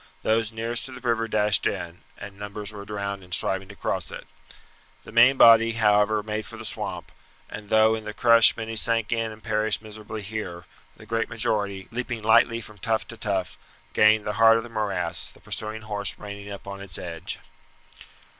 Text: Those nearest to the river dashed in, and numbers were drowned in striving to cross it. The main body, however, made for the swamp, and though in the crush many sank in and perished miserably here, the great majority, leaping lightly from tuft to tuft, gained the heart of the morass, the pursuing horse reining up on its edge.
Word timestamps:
Those 0.23 0.51
nearest 0.51 0.87
to 0.87 0.93
the 0.93 1.07
river 1.07 1.27
dashed 1.27 1.67
in, 1.67 2.01
and 2.17 2.35
numbers 2.35 2.71
were 2.73 2.85
drowned 2.85 3.23
in 3.23 3.31
striving 3.31 3.67
to 3.67 3.75
cross 3.75 4.09
it. 4.09 4.25
The 5.03 5.11
main 5.11 5.37
body, 5.37 5.73
however, 5.73 6.23
made 6.23 6.47
for 6.47 6.57
the 6.57 6.65
swamp, 6.65 7.11
and 7.51 7.69
though 7.69 7.93
in 7.93 8.03
the 8.03 8.11
crush 8.11 8.57
many 8.57 8.75
sank 8.75 9.11
in 9.11 9.31
and 9.31 9.43
perished 9.43 9.79
miserably 9.79 10.23
here, 10.23 10.65
the 10.97 11.05
great 11.05 11.29
majority, 11.29 11.87
leaping 11.91 12.23
lightly 12.23 12.61
from 12.61 12.79
tuft 12.79 13.09
to 13.09 13.17
tuft, 13.17 13.57
gained 13.93 14.25
the 14.25 14.33
heart 14.41 14.57
of 14.57 14.63
the 14.63 14.69
morass, 14.69 15.29
the 15.29 15.39
pursuing 15.39 15.83
horse 15.83 16.15
reining 16.17 16.51
up 16.51 16.65
on 16.65 16.81
its 16.81 16.97
edge. 16.97 17.37